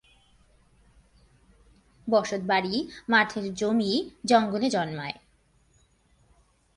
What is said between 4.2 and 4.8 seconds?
জঙ্গলে